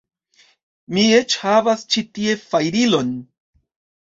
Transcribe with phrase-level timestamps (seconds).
[0.95, 3.13] Mi eĉ havas ĉi tie fajrilon